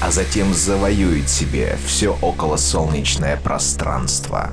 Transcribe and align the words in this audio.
а 0.00 0.10
затем 0.10 0.52
завоюет 0.52 1.28
себе 1.28 1.78
все 1.86 2.16
околосолнечное 2.20 3.36
пространство. 3.36 4.50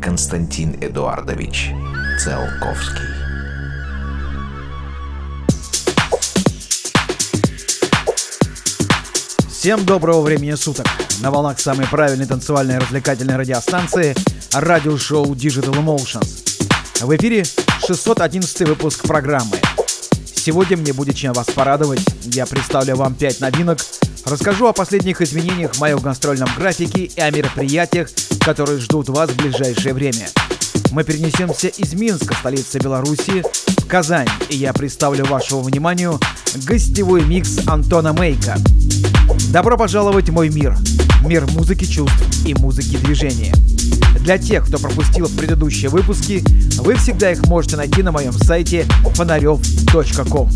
Константин 0.00 0.76
Эдуардович 0.80 1.70
Циолковский. 2.18 3.06
Всем 9.48 9.84
доброго 9.86 10.22
времени 10.22 10.54
суток! 10.54 10.86
На 11.20 11.30
волнах 11.30 11.60
самой 11.60 11.86
правильной 11.86 12.26
танцевальной 12.26 12.78
развлекательной 12.78 13.36
радиостанции 13.36 14.16
радиошоу 14.52 15.32
Digital 15.34 15.74
Emotions. 15.74 16.42
В 17.00 17.16
эфире 17.16 17.44
611 17.86 18.68
выпуск 18.68 19.06
программы. 19.06 19.61
Сегодня 20.44 20.76
мне 20.76 20.92
будет 20.92 21.14
чем 21.14 21.34
вас 21.34 21.46
порадовать. 21.46 22.00
Я 22.24 22.46
представлю 22.46 22.96
вам 22.96 23.14
5 23.14 23.40
новинок, 23.42 23.78
расскажу 24.24 24.66
о 24.66 24.72
последних 24.72 25.20
изменениях 25.20 25.74
в 25.74 25.80
моем 25.80 26.00
гастрольном 26.00 26.48
графике 26.58 27.04
и 27.04 27.20
о 27.20 27.30
мероприятиях, 27.30 28.08
которые 28.40 28.80
ждут 28.80 29.08
вас 29.08 29.30
в 29.30 29.36
ближайшее 29.36 29.94
время. 29.94 30.26
Мы 30.90 31.04
перенесемся 31.04 31.68
из 31.68 31.94
Минска, 31.94 32.34
столицы 32.34 32.80
Беларуси, 32.80 33.44
в 33.78 33.86
Казань, 33.86 34.26
и 34.48 34.56
я 34.56 34.72
представлю 34.72 35.26
вашему 35.26 35.62
вниманию 35.62 36.18
гостевой 36.66 37.22
микс 37.22 37.60
Антона 37.68 38.12
Мейка. 38.12 38.56
Добро 39.52 39.76
пожаловать 39.76 40.28
в 40.28 40.32
мой 40.32 40.48
мир. 40.48 40.76
Мир 41.24 41.46
музыки 41.52 41.84
чувств 41.84 42.20
и 42.44 42.52
музыки 42.54 42.96
движения. 42.96 43.54
Для 44.22 44.38
тех, 44.38 44.64
кто 44.64 44.78
пропустил 44.78 45.28
предыдущие 45.28 45.90
выпуски, 45.90 46.44
вы 46.78 46.94
всегда 46.94 47.32
их 47.32 47.44
можете 47.46 47.76
найти 47.76 48.04
на 48.04 48.12
моем 48.12 48.32
сайте 48.32 48.86
фонарев.ком. 49.14 50.48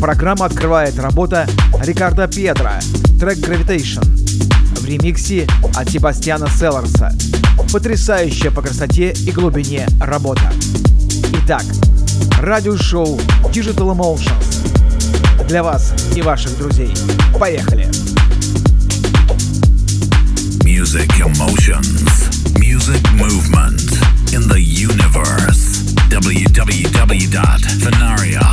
Программа 0.00 0.44
открывает 0.44 0.98
работа 0.98 1.48
Рикардо 1.82 2.28
Педро, 2.28 2.72
трек 3.18 3.38
Gravitation, 3.38 4.04
в 4.78 4.84
ремиксе 4.84 5.48
от 5.74 5.88
Себастьяна 5.88 6.48
Селларса. 6.50 7.10
Потрясающая 7.72 8.50
по 8.50 8.60
красоте 8.60 9.12
и 9.12 9.30
глубине 9.30 9.88
работа. 9.98 10.52
Итак, 11.42 11.64
радиошоу 12.38 13.18
Digital 13.50 13.96
Emotions 13.96 15.46
для 15.48 15.62
вас 15.62 15.94
и 16.14 16.20
ваших 16.20 16.56
друзей. 16.58 16.92
Поехали! 17.38 17.88
Music 20.64 21.08
Emotions. 21.18 22.49
Music 22.90 23.12
Movement 23.12 23.92
in 24.34 24.48
the 24.48 24.60
Universe. 24.60 25.84
www.fenarioff.com. 26.10 28.49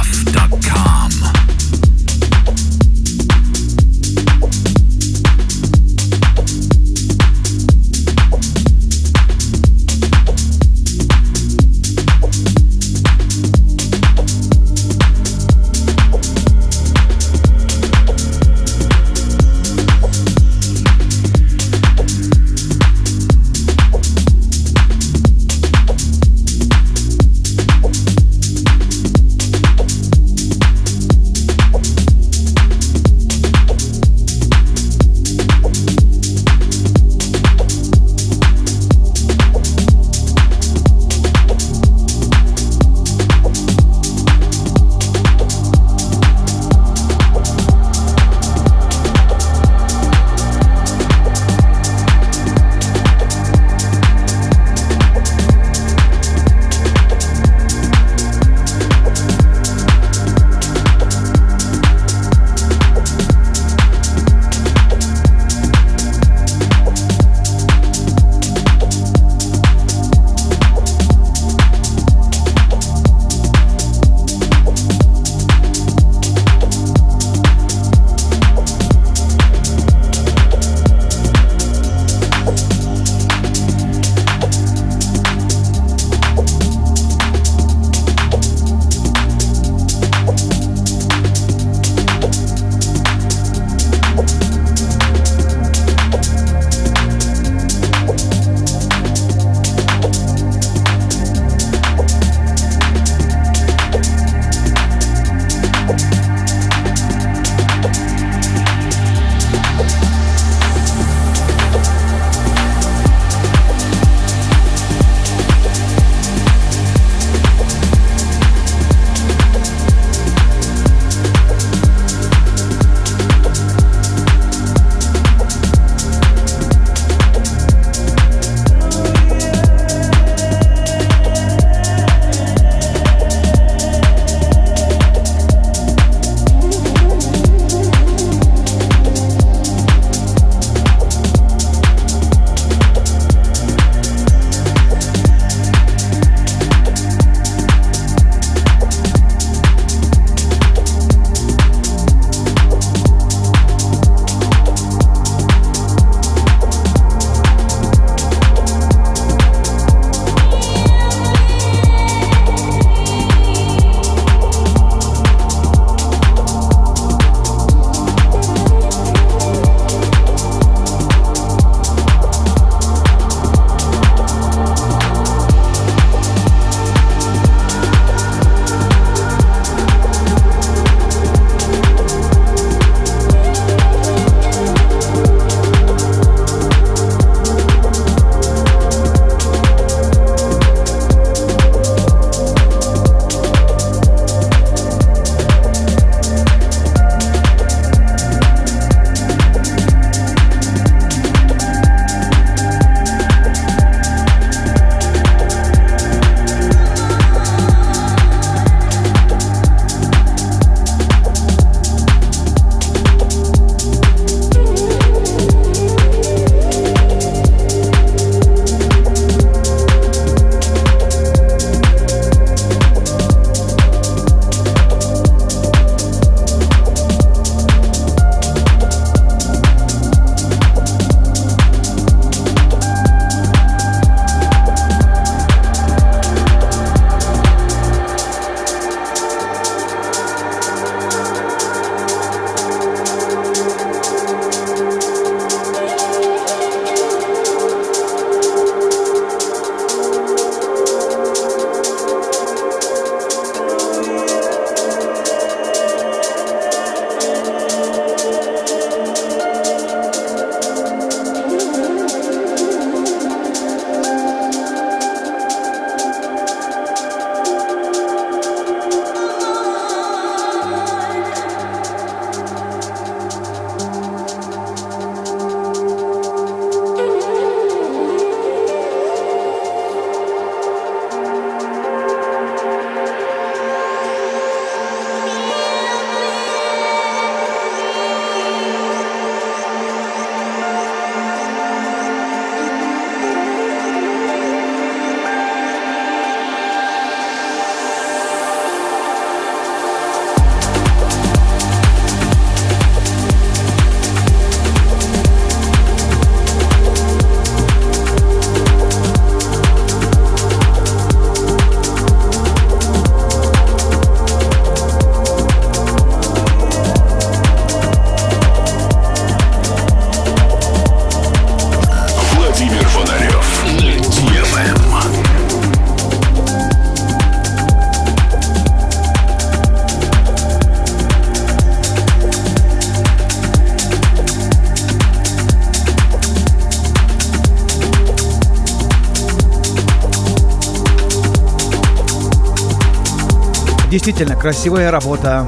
Действительно 343.90 344.36
красивая 344.36 344.92
работа 344.92 345.48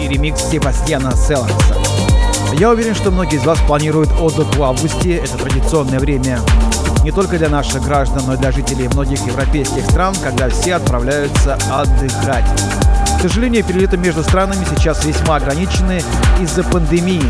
и 0.00 0.08
ремикс 0.08 0.50
Себастьяна 0.50 1.12
Селларса. 1.16 1.76
Я 2.54 2.70
уверен, 2.70 2.94
что 2.94 3.12
многие 3.12 3.36
из 3.36 3.44
вас 3.44 3.58
планируют 3.68 4.10
отдых 4.20 4.52
в 4.56 4.62
августе. 4.62 5.16
Это 5.18 5.38
традиционное 5.38 6.00
время 6.00 6.40
не 7.04 7.12
только 7.12 7.38
для 7.38 7.48
наших 7.48 7.84
граждан, 7.84 8.24
но 8.26 8.34
и 8.34 8.36
для 8.36 8.50
жителей 8.50 8.88
многих 8.88 9.24
европейских 9.26 9.84
стран, 9.84 10.14
когда 10.22 10.48
все 10.48 10.74
отправляются 10.74 11.56
отдыхать. 11.70 12.44
К 13.18 13.22
сожалению, 13.22 13.64
перелеты 13.64 13.96
между 13.96 14.24
странами 14.24 14.66
сейчас 14.68 15.04
весьма 15.04 15.36
ограничены 15.36 16.02
из-за 16.40 16.64
пандемии. 16.64 17.22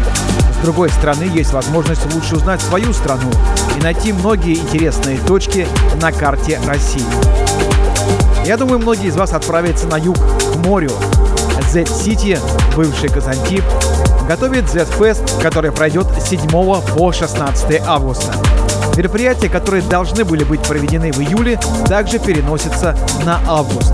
С 0.60 0.64
другой 0.64 0.88
стороны, 0.88 1.24
есть 1.24 1.52
возможность 1.52 2.12
лучше 2.14 2.36
узнать 2.36 2.62
свою 2.62 2.94
страну 2.94 3.30
и 3.78 3.82
найти 3.82 4.14
многие 4.14 4.54
интересные 4.54 5.18
точки 5.18 5.66
на 6.00 6.10
карте 6.10 6.58
России. 6.66 7.04
Я 8.48 8.56
думаю, 8.56 8.78
многие 8.78 9.08
из 9.08 9.14
вас 9.14 9.34
отправятся 9.34 9.86
на 9.88 9.96
юг, 9.96 10.16
к 10.16 10.56
морю. 10.64 10.90
Z-City, 11.70 12.38
бывший 12.74 13.10
Казантип, 13.10 13.62
готовит 14.26 14.70
Z-Fest, 14.70 15.42
который 15.42 15.70
пройдет 15.70 16.06
с 16.18 16.30
7 16.30 16.48
по 16.48 17.12
16 17.12 17.82
августа. 17.86 18.32
Мероприятия, 18.96 19.50
которые 19.50 19.82
должны 19.82 20.24
были 20.24 20.44
быть 20.44 20.62
проведены 20.62 21.12
в 21.12 21.20
июле, 21.20 21.60
также 21.88 22.18
переносятся 22.18 22.96
на 23.26 23.38
август. 23.46 23.92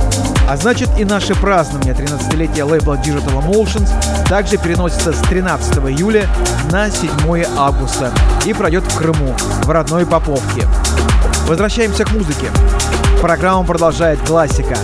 А 0.49 0.56
значит 0.56 0.89
и 1.01 1.05
наше 1.05 1.35
празднование 1.35 1.93
13-летия 1.93 2.65
лейбла 2.65 2.95
Digital 2.95 3.45
Emotions 3.45 3.91
также 4.29 4.56
переносится 4.56 5.12
с 5.12 5.19
13 5.23 5.79
июля 5.79 6.29
на 6.70 6.89
7 6.93 7.11
августа 7.56 8.13
и 8.46 8.55
пройдет 8.55 8.84
в 8.84 8.96
Крыму, 8.96 9.34
в 9.65 9.70
родной 9.70 10.06
Поповке. 10.06 10.63
Возвращаемся 11.49 12.05
к 12.05 12.13
музыке. 12.13 12.46
Программу 13.25 13.65
продолжает 13.65 14.21
классика. 14.21 14.77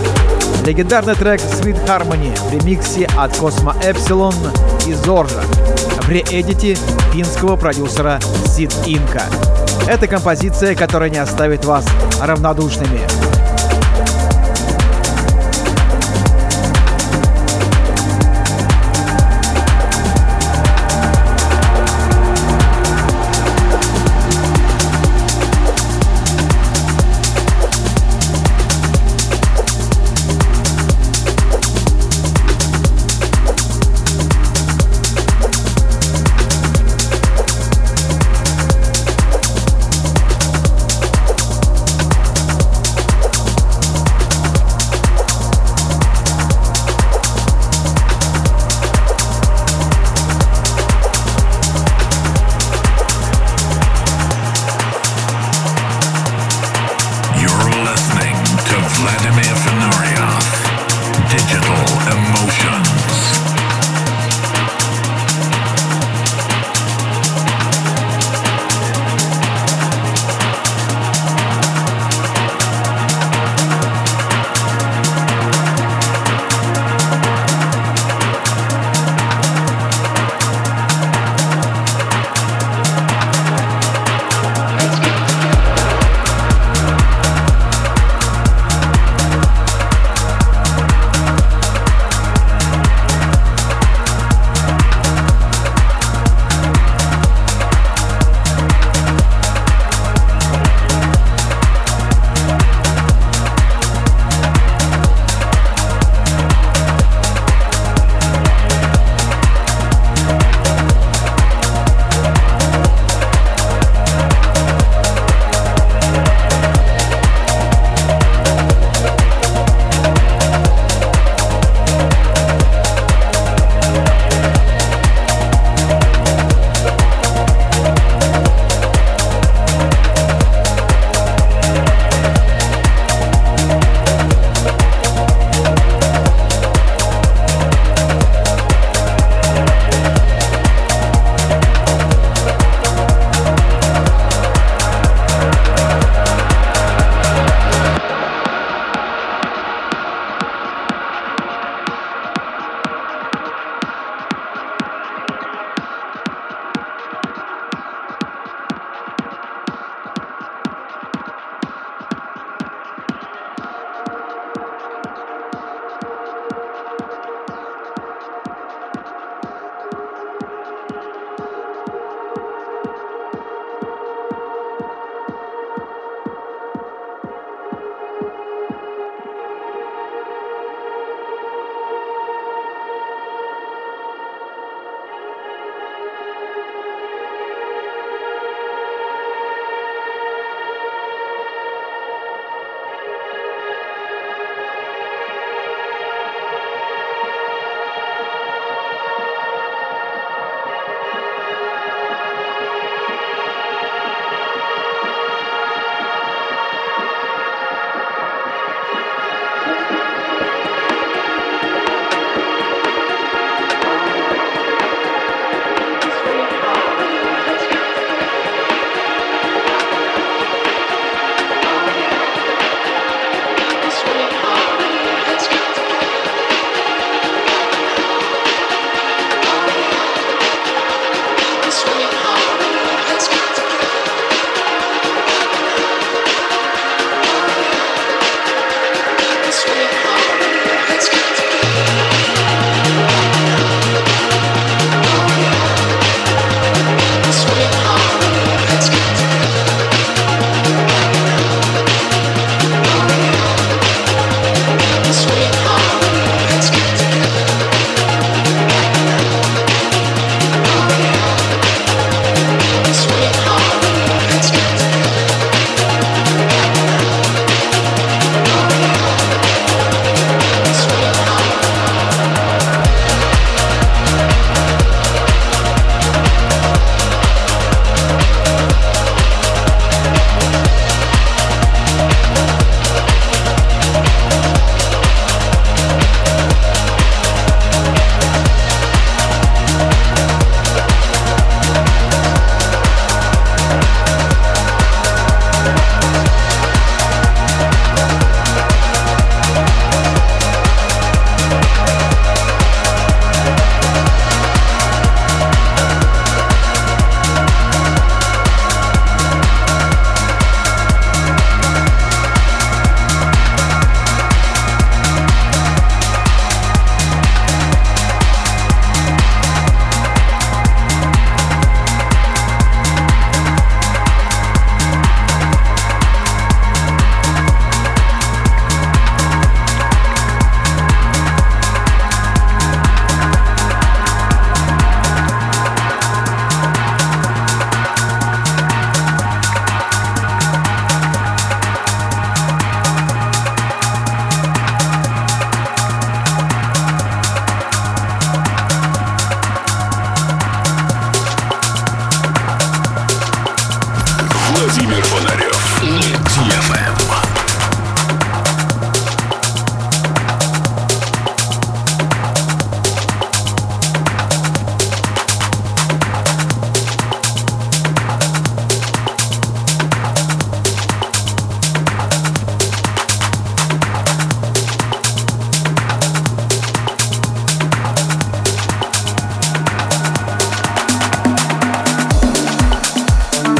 Легендарный 0.65 1.13
трек 1.13 1.39
Sweet 1.41 1.85
Harmony 1.85 2.35
в 2.49 2.51
ремиксе 2.51 3.07
от 3.15 3.33
Cosmo 3.33 3.79
Epsilon 3.83 4.33
и 4.87 4.95
Зоржа 4.95 5.41
в 6.01 6.09
реэдите 6.09 6.75
финского 7.13 7.55
продюсера 7.55 8.19
Sid 8.45 8.73
Inka. 8.87 9.21
Это 9.87 10.07
композиция, 10.07 10.73
которая 10.73 11.11
не 11.11 11.19
оставит 11.19 11.65
вас 11.65 11.85
равнодушными. 12.19 13.01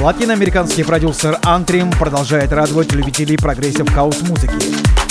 Латиноамериканский 0.01 0.83
продюсер 0.83 1.37
Antrim 1.43 1.91
продолжает 1.91 2.51
радовать 2.51 2.91
любителей 2.91 3.37
progressive 3.37 3.87
house 3.93 4.19
музыки. 4.23 4.55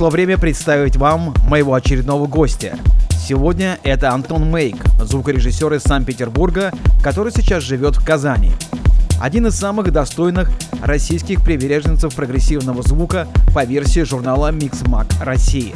Пришло 0.00 0.08
время 0.08 0.38
представить 0.38 0.96
вам 0.96 1.34
моего 1.46 1.74
очередного 1.74 2.26
гостя. 2.26 2.78
Сегодня 3.10 3.78
это 3.82 4.12
Антон 4.12 4.50
Мейк, 4.50 4.76
звукорежиссер 4.98 5.74
из 5.74 5.82
Санкт-Петербурга, 5.82 6.72
который 7.02 7.30
сейчас 7.30 7.62
живет 7.62 7.96
в 7.96 8.02
Казани. 8.02 8.50
Один 9.20 9.46
из 9.46 9.56
самых 9.56 9.92
достойных 9.92 10.50
российских 10.82 11.44
приверженцев 11.44 12.14
прогрессивного 12.14 12.80
звука 12.82 13.28
по 13.54 13.62
версии 13.64 14.00
журнала 14.00 14.50
Mixmag 14.50 15.22
России. 15.22 15.74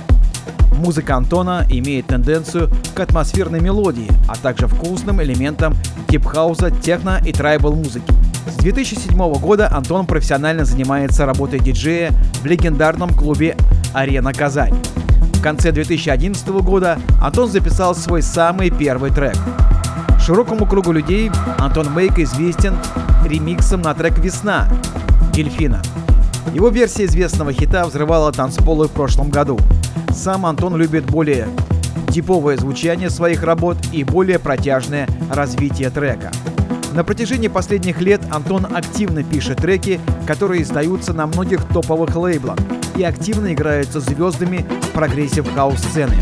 Музыка 0.78 1.16
Антона 1.16 1.66
имеет 1.68 2.06
тенденцию 2.06 2.70
к 2.94 3.00
атмосферной 3.00 3.60
мелодии, 3.60 4.08
а 4.26 4.36
также 4.36 4.68
вкусным 4.68 5.22
элементам 5.22 5.76
deep-хауса, 6.08 6.70
техно 6.70 7.20
и 7.22 7.30
tribal 7.30 7.74
музыки. 7.74 8.10
С 8.46 8.56
2007 8.56 9.16
года 9.34 9.70
Антон 9.70 10.06
профессионально 10.06 10.64
занимается 10.64 11.26
работой 11.26 11.60
диджея 11.60 12.12
в 12.42 12.46
легендарном 12.46 13.10
клубе 13.10 13.54
«Арена 13.94 14.32
Казань». 14.32 14.74
В 15.34 15.40
конце 15.40 15.72
2011 15.72 16.46
года 16.62 16.98
Антон 17.22 17.48
записал 17.48 17.94
свой 17.94 18.22
самый 18.22 18.70
первый 18.70 19.10
трек. 19.10 19.36
Широкому 20.20 20.66
кругу 20.66 20.92
людей 20.92 21.30
Антон 21.58 21.92
Мейк 21.92 22.18
известен 22.18 22.76
ремиксом 23.24 23.82
на 23.82 23.94
трек 23.94 24.18
«Весна» 24.18 24.68
Дельфина. 25.32 25.82
Его 26.54 26.68
версия 26.68 27.04
известного 27.04 27.52
хита 27.52 27.84
взрывала 27.84 28.32
танцполы 28.32 28.88
в 28.88 28.92
прошлом 28.92 29.30
году. 29.30 29.58
Сам 30.10 30.46
Антон 30.46 30.76
любит 30.76 31.04
более 31.04 31.48
типовое 32.10 32.56
звучание 32.56 33.10
своих 33.10 33.42
работ 33.42 33.76
и 33.92 34.04
более 34.04 34.38
протяжное 34.38 35.08
развитие 35.30 35.90
трека. 35.90 36.30
На 36.94 37.02
протяжении 37.02 37.48
последних 37.48 38.00
лет 38.00 38.22
Антон 38.30 38.66
активно 38.72 39.24
пишет 39.24 39.58
треки, 39.58 40.00
которые 40.26 40.62
издаются 40.62 41.12
на 41.12 41.26
многих 41.26 41.64
топовых 41.64 42.14
лейблах 42.14 42.56
и 42.96 43.02
активно 43.02 43.52
играются 43.52 44.00
звездами 44.00 44.64
progressive 44.92 45.46
house 45.54 45.78
сцены. 45.80 46.16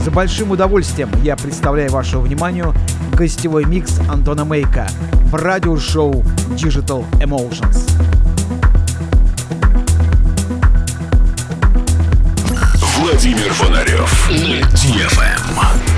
С 0.00 0.08
большим 0.08 0.50
удовольствием 0.50 1.10
я 1.22 1.36
представляю 1.36 1.90
вашему 1.90 2.22
вниманию 2.22 2.74
гостевой 3.12 3.64
микс 3.66 4.00
Антона 4.08 4.44
Мейка 4.44 4.88
в 5.24 5.34
радиошоу 5.34 6.22
Digital 6.56 7.04
Emotions. 7.20 7.90
Владимир 12.98 13.52
Фонарев 13.52 14.30
на 14.30 14.60
DFM. 14.74 15.89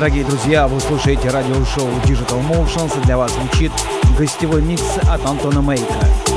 Дорогие 0.00 0.24
друзья, 0.24 0.66
вы 0.66 0.80
слушаете 0.80 1.28
радиошоу 1.28 1.86
Digital 2.04 2.40
Motions. 2.48 3.04
Для 3.04 3.18
вас 3.18 3.32
звучит 3.34 3.70
гостевой 4.18 4.62
микс 4.62 4.96
от 5.06 5.26
Антона 5.26 5.60
Мейка. 5.60 6.29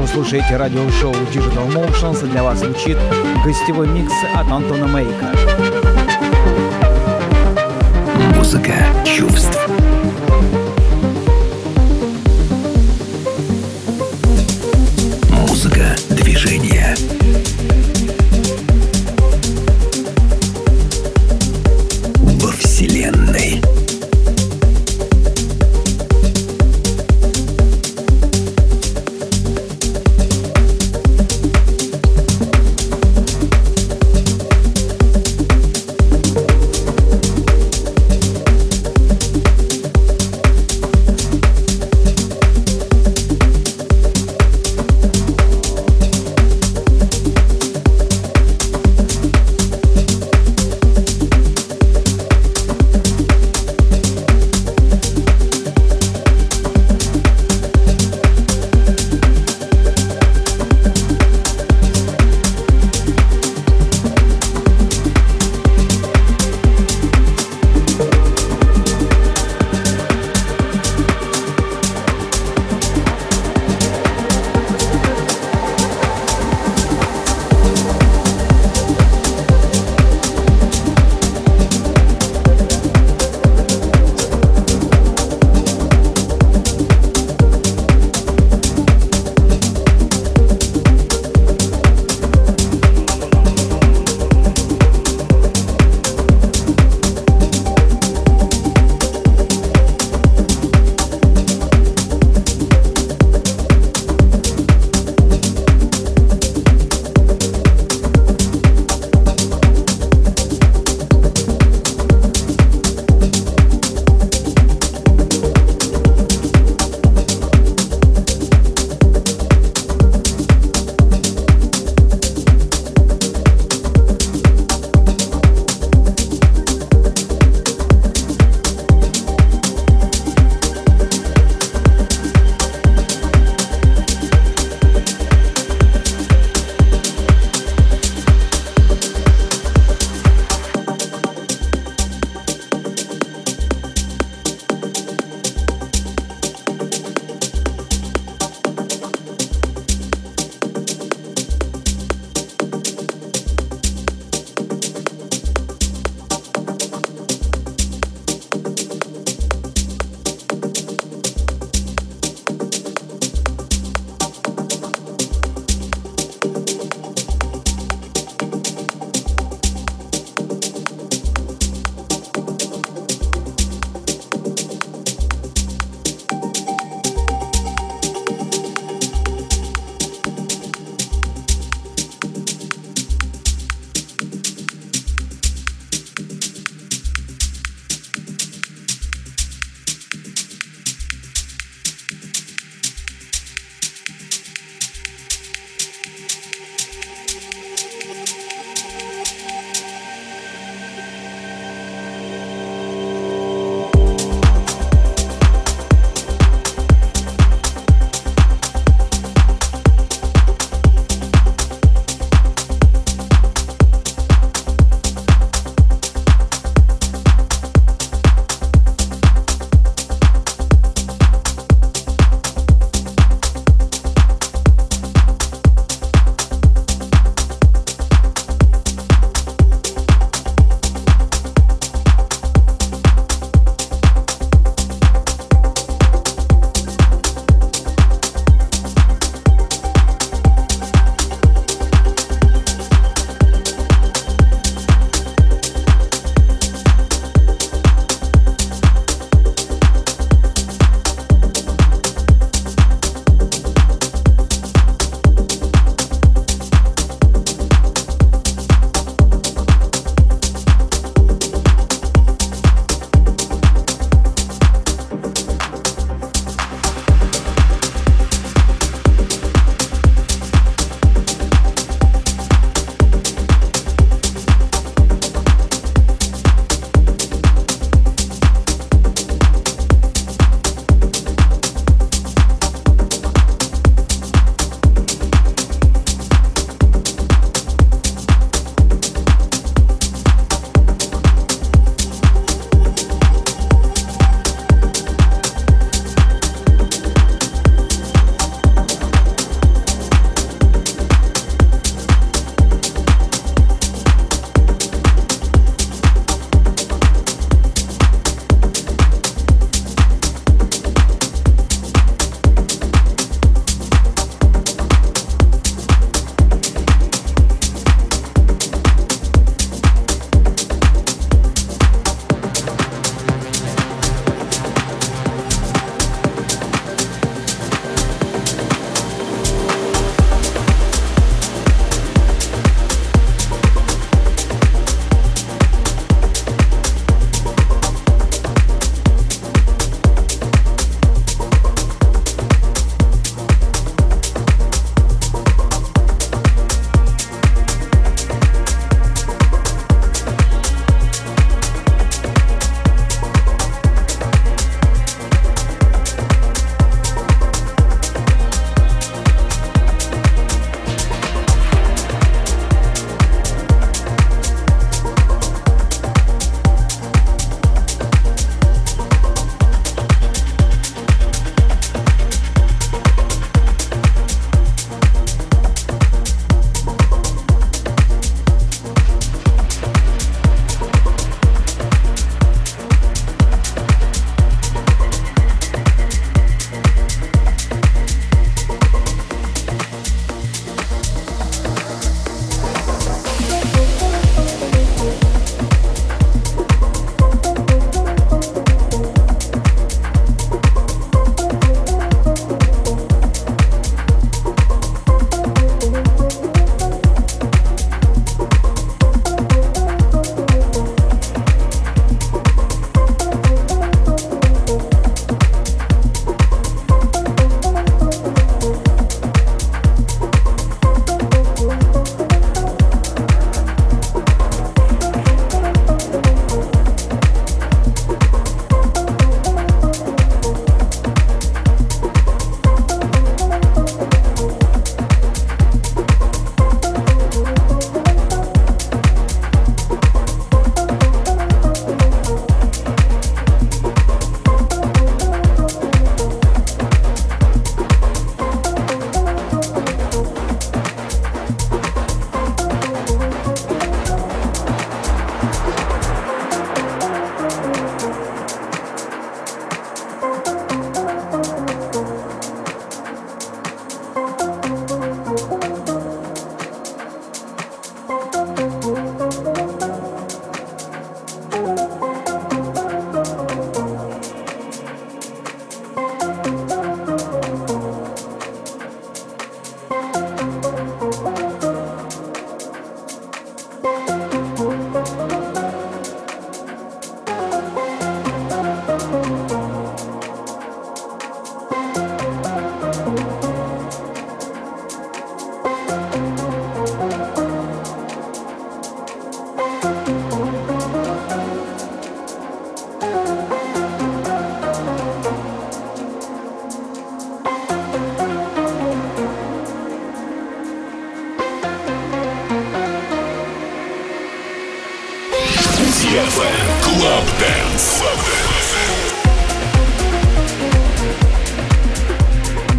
Вы 0.00 0.06
слушаете 0.06 0.56
радиошоу 0.56 1.12
Digital 1.32 1.68
Motions. 1.68 2.26
Для 2.28 2.42
вас 2.42 2.58
звучит 2.58 2.98
гостевой 3.44 3.88
микс 3.88 4.12
от 4.34 4.50
Антона 4.50 4.86
Мейка. 4.86 5.30
Музыка 8.34 8.74
чувств. 9.04 9.55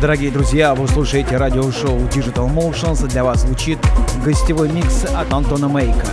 Дорогие 0.07 0.31
друзья, 0.31 0.73
вы 0.73 0.87
слушаете 0.87 1.35
радиошоу 1.35 1.99
Digital 2.07 2.49
Motions. 2.49 3.05
Для 3.09 3.25
вас 3.25 3.41
звучит 3.41 3.77
гостевой 4.23 4.69
микс 4.69 5.03
от 5.03 5.33
Антона 5.33 5.67
Мейка. 5.67 6.07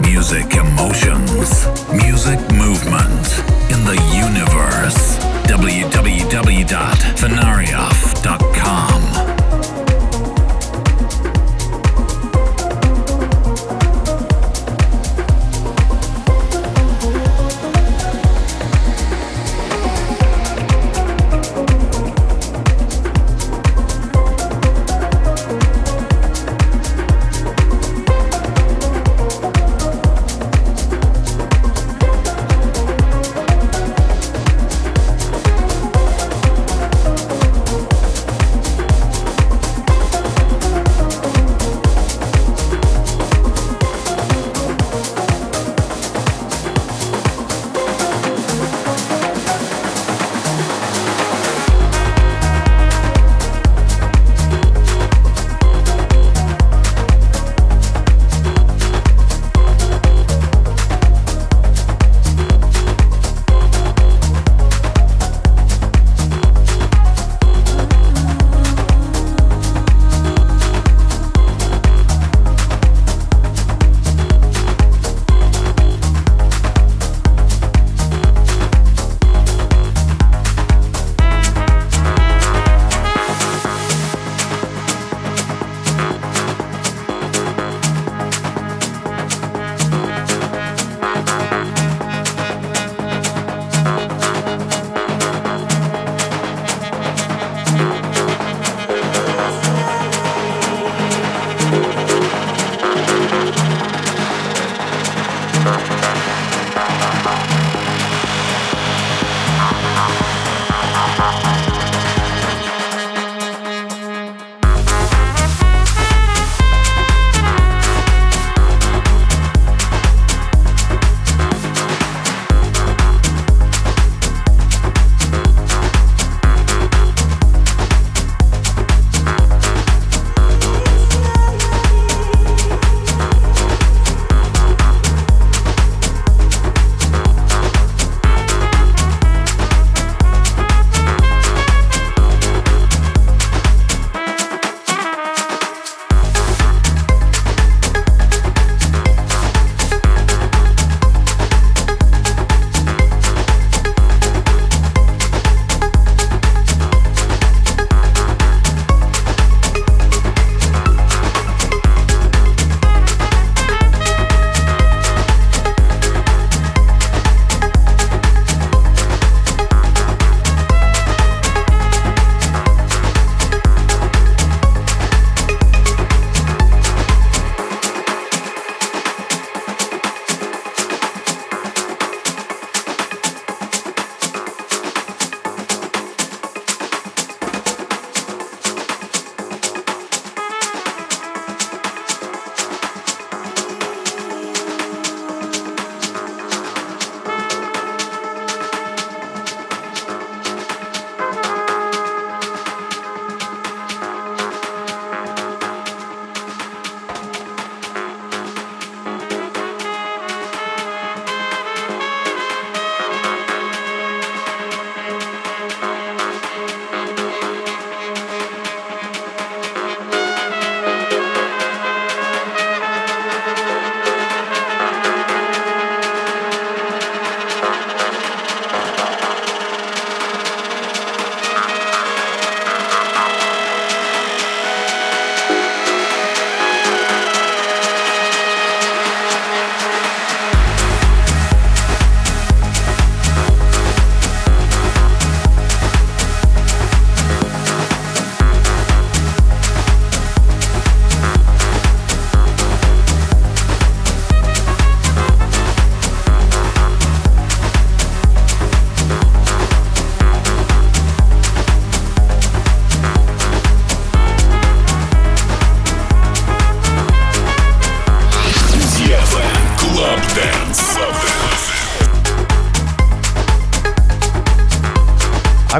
Music 0.00 0.50
emotions. 0.50 1.68
Music 1.92 2.40
movement 2.50 3.40
in 3.70 3.84
the 3.84 3.96
universe. 4.18 5.16
www.fenarioff.com 5.46 8.43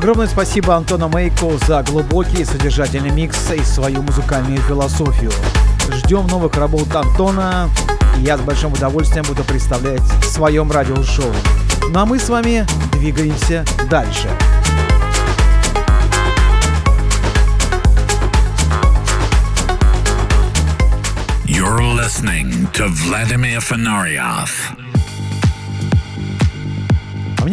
Огромное 0.04 0.26
спасибо 0.26 0.76
Антону 0.76 1.08
Мейко 1.08 1.56
за 1.66 1.82
глубокий 1.82 2.42
и 2.42 2.44
содержательный 2.44 3.08
микс 3.08 3.50
и 3.50 3.62
свою 3.62 4.02
музыкальную 4.02 4.60
философию. 4.60 5.32
Ждем 5.90 6.26
новых 6.26 6.54
работ 6.56 6.94
Антона. 6.94 7.70
И 8.18 8.20
я 8.20 8.36
с 8.36 8.42
большим 8.42 8.74
удовольствием 8.74 9.24
буду 9.24 9.42
представлять 9.44 10.02
в 10.02 10.24
своем 10.24 10.70
радиошоу. 10.70 11.32
Ну 11.88 11.98
а 11.98 12.04
мы 12.04 12.18
с 12.18 12.28
вами 12.28 12.66
двигаемся 12.92 13.64
дальше. 13.88 14.28
You're 21.46 21.80
listening 21.80 22.70
to 22.74 22.90
Vladimir 22.90 23.58
Fenarioff. 23.60 24.83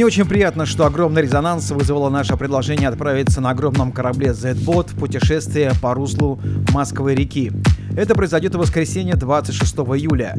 Мне 0.01 0.07
очень 0.07 0.25
приятно, 0.25 0.65
что 0.65 0.87
огромный 0.87 1.21
резонанс 1.21 1.69
вызвало 1.69 2.09
наше 2.09 2.35
предложение 2.35 2.89
отправиться 2.89 3.39
на 3.39 3.51
огромном 3.51 3.91
корабле 3.91 4.33
Z-Bot 4.33 4.89
в 4.89 4.95
путешествие 4.95 5.73
по 5.79 5.93
руслу 5.93 6.41
Москвы 6.73 7.13
реки. 7.13 7.51
Это 7.95 8.15
произойдет 8.15 8.55
в 8.55 8.57
воскресенье 8.57 9.13
26 9.13 9.75
июля. 9.75 10.33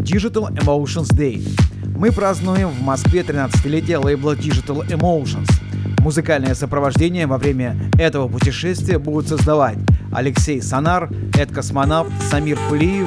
Digital 0.00 0.52
Emotions 0.56 1.16
Day. 1.16 1.48
Мы 1.96 2.10
празднуем 2.10 2.68
в 2.68 2.82
Москве 2.82 3.20
13-летие 3.20 4.04
лейбла 4.04 4.34
Digital 4.34 4.84
Emotions. 4.88 5.52
Музыкальное 6.00 6.56
сопровождение 6.56 7.28
во 7.28 7.38
время 7.38 7.76
этого 8.00 8.26
путешествия 8.26 8.98
будут 8.98 9.28
создавать 9.28 9.78
Алексей 10.12 10.60
Санар, 10.60 11.10
Эд 11.38 11.52
Космонавт, 11.52 12.10
Самир 12.28 12.58
Кулиев 12.68 13.06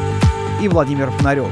и 0.62 0.70
Владимир 0.70 1.12
Фонарев. 1.12 1.50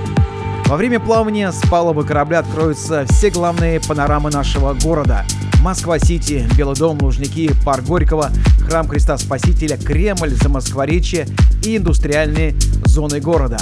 Во 0.68 0.76
время 0.76 1.00
плавания 1.00 1.54
с 1.54 1.62
палубы 1.70 2.04
корабля 2.04 2.40
откроются 2.40 3.06
все 3.10 3.30
главные 3.30 3.80
панорамы 3.80 4.30
нашего 4.30 4.74
города. 4.74 5.24
Москва-Сити, 5.62 6.46
Белый 6.58 6.76
дом, 6.76 6.98
Лужники, 7.02 7.50
Парк 7.64 7.86
Горького, 7.86 8.32
Храм 8.68 8.86
Христа 8.86 9.18
Спасителя, 9.18 9.78
Кремль, 9.78 10.32
Замоскворечье 10.32 11.26
и 11.64 11.78
индустриальные 11.78 12.54
зоны 12.84 13.22
города. 13.22 13.60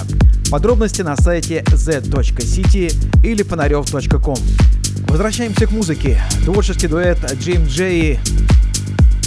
Подробности 0.50 1.04
на 1.04 1.16
сайте 1.16 1.64
z.city 1.68 2.92
или 3.24 3.44
фонарев.ком. 3.44 4.38
Возвращаемся 5.08 5.68
к 5.68 5.72
музыке. 5.72 6.20
Творческий 6.44 6.88
дуэт 6.88 7.20
Джим 7.40 7.68
Джей 7.68 8.20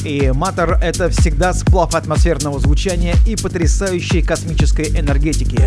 и 0.05 0.33
Матер— 0.35 0.81
это 0.83 1.11
всегда 1.11 1.53
сплав 1.53 1.95
атмосферного 1.95 2.59
звучания 2.59 3.15
и 3.25 3.37
потрясающей 3.37 4.21
космической 4.21 4.89
энергетики 4.99 5.63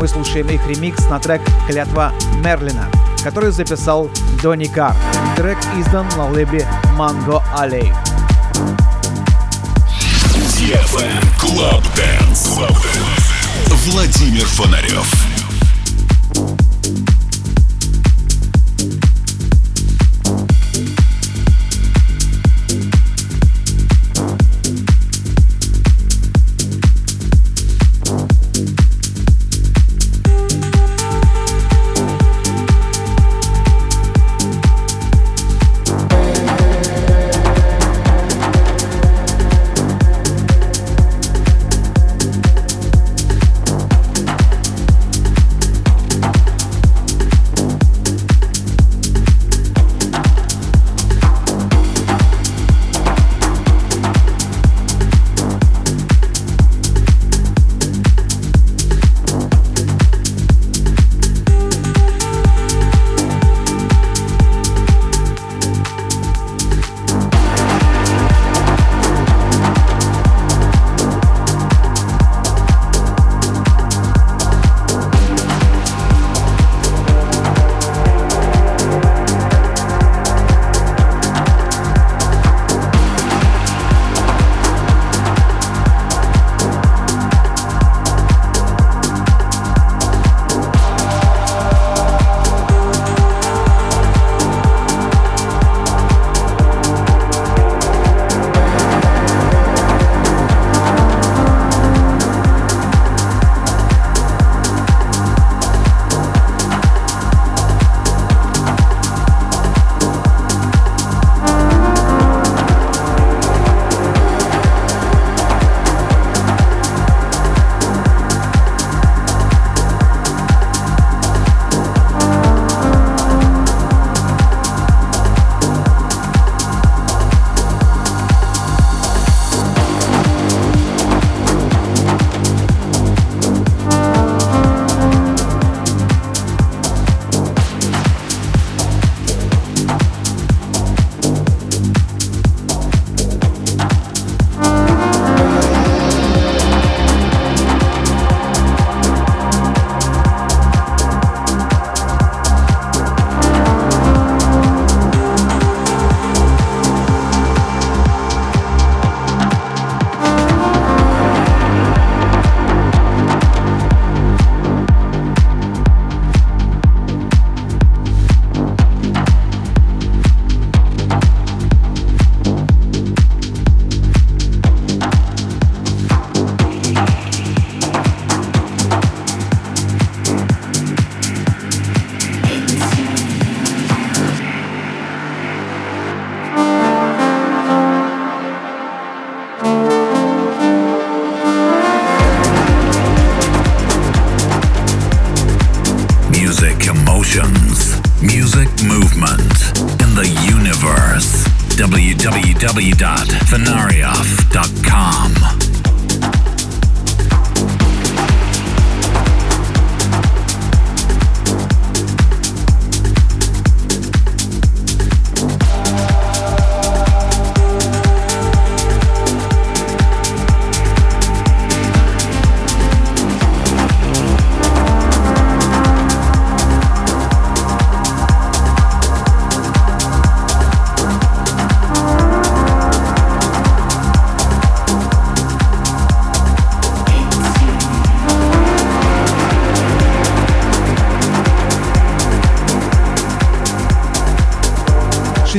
мы 0.00 0.08
слушаем 0.08 0.48
их 0.48 0.66
ремикс 0.66 1.04
на 1.08 1.18
трек 1.18 1.40
«Клятва 1.66 2.12
Мерлина», 2.44 2.88
который 3.22 3.50
записал 3.50 4.10
Донни 4.42 4.66
Кар. 4.66 4.94
Трек 5.36 5.58
издан 5.78 6.06
на 6.16 6.28
лейбле 6.28 6.66
Mango 6.98 7.42
Alley. 7.56 7.92
Club 11.38 11.82
Dance. 11.94 12.48
Владимир 13.86 14.46
Фонарев. 14.46 15.06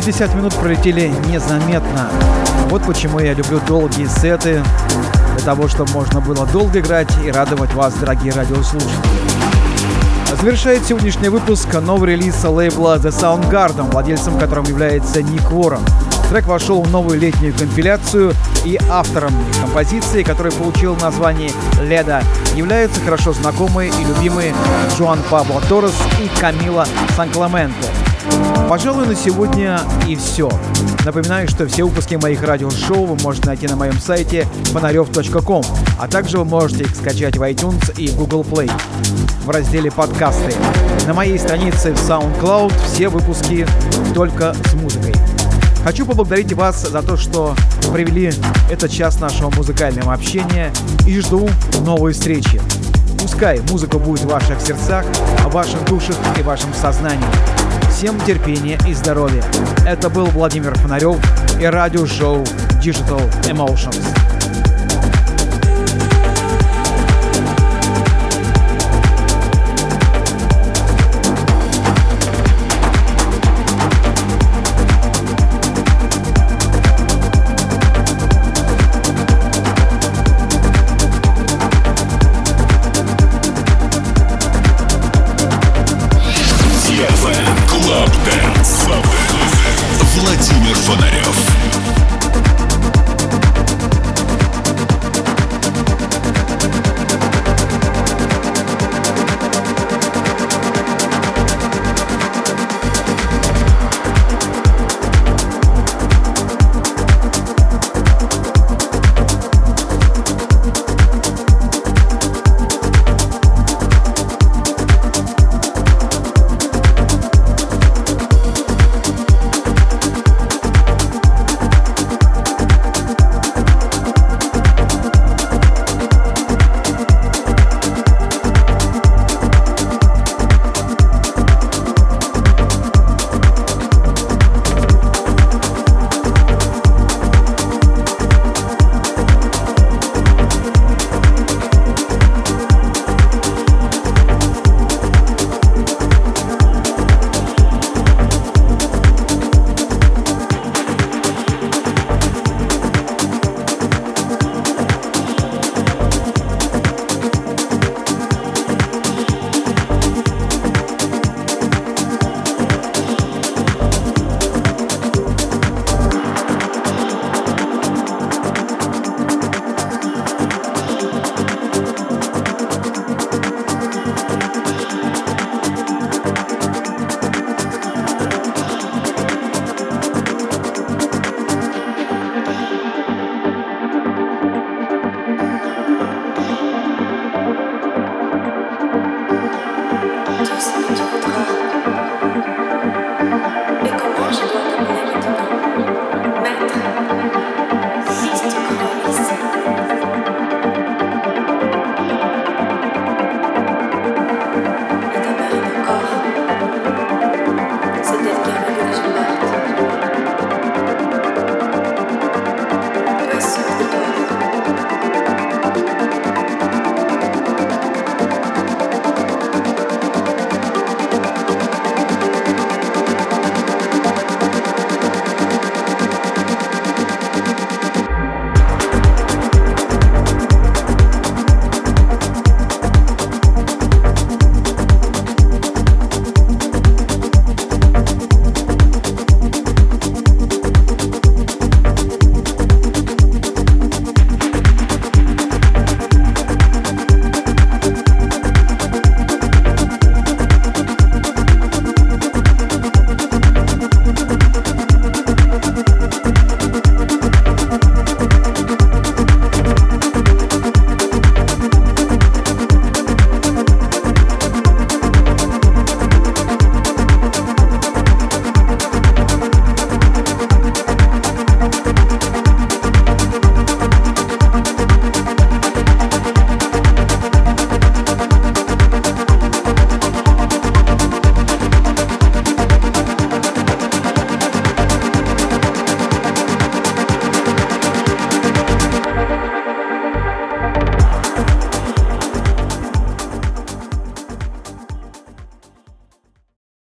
60 0.06 0.36
минут 0.36 0.54
пролетели 0.54 1.12
незаметно. 1.30 2.12
Вот 2.70 2.84
почему 2.84 3.20
я 3.20 3.34
люблю 3.34 3.60
долгие 3.68 4.06
сеты, 4.06 4.64
для 5.36 5.44
того, 5.44 5.68
чтобы 5.68 5.92
можно 5.94 6.22
было 6.22 6.46
долго 6.46 6.80
играть 6.80 7.10
и 7.26 7.32
радовать 7.32 7.74
вас, 7.74 7.96
дорогие 7.96 8.32
радиослушатели. 8.32 8.94
Завершает 10.40 10.86
сегодняшний 10.86 11.30
выпуск 11.30 11.74
новый 11.82 12.12
релиз 12.12 12.44
лейбла 12.44 12.98
The 12.98 13.10
Soundgarden, 13.10 13.90
владельцем 13.90 14.38
которым 14.38 14.66
является 14.66 15.24
Ник 15.24 15.52
Уоррен. 15.52 15.82
Трек 16.30 16.46
вошел 16.46 16.84
в 16.84 16.92
новую 16.92 17.20
летнюю 17.20 17.56
компиляцию, 17.56 18.34
и 18.64 18.78
автором 18.92 19.34
композиции, 19.60 20.22
который 20.22 20.52
получил 20.52 20.96
название 20.98 21.50
«Леда», 21.82 22.22
являются 22.54 23.02
хорошо 23.02 23.34
знакомые 23.34 23.90
и 23.90 24.06
любимые 24.06 24.54
Жуан 25.00 25.18
Пабло 25.32 25.64
Торрес 25.68 25.96
и 26.22 26.40
Камила 26.40 26.86
Санкламенто. 27.16 28.05
Пожалуй, 28.70 29.06
на 29.08 29.16
сегодня 29.16 29.80
и 30.08 30.16
все. 30.16 30.50
Напоминаю, 31.06 31.48
что 31.48 31.68
все 31.68 31.84
выпуски 31.84 32.16
моих 32.16 32.42
радиошоу 32.44 33.06
вы 33.06 33.24
можете 33.24 33.48
найти 33.48 33.68
на 33.68 33.76
моем 33.76 34.00
сайте 34.00 34.48
фонарев.ком, 34.72 35.64
а 36.00 36.08
также 36.08 36.40
вы 36.40 36.46
можете 36.46 36.84
их 36.84 36.96
скачать 36.96 37.38
в 37.38 37.42
iTunes 37.44 37.94
и 37.98 38.10
Google 38.10 38.42
Play 38.42 38.72
в 39.46 39.50
разделе 39.50 39.92
«Подкасты». 39.92 40.54
На 41.06 41.14
моей 41.14 41.38
странице 41.38 41.94
в 41.94 41.98
SoundCloud 41.98 42.74
все 42.86 43.10
выпуски 43.10 43.68
только 44.16 44.56
с 44.72 44.74
музыкой. 44.74 45.14
Хочу 45.84 46.08
поблагодарить 46.08 46.52
вас 46.54 46.90
за 46.90 47.04
то, 47.04 47.16
что 47.16 47.56
провели 47.92 48.34
этот 48.72 48.92
час 48.92 49.20
нашего 49.20 49.52
музыкального 49.52 50.14
общения 50.14 50.74
и 51.06 51.20
жду 51.20 51.48
новой 51.82 52.14
встречи. 52.14 52.60
Пускай 53.22 53.62
музыка 53.70 54.00
будет 54.00 54.22
в 54.22 54.28
ваших 54.28 54.60
сердцах, 54.60 55.06
в 55.46 55.52
ваших 55.52 55.86
душах 55.86 56.16
и 56.40 56.42
в 56.42 56.46
вашем 56.46 56.74
сознании. 56.74 57.28
Всем 57.96 58.20
терпения 58.20 58.78
и 58.86 58.94
здоровья. 58.94 59.42
Это 59.86 60.10
был 60.10 60.26
Владимир 60.26 60.76
Фонарев 60.80 61.16
и 61.62 61.64
радиошоу 61.64 62.44
Digital 62.82 63.22
Emotions. 63.44 64.35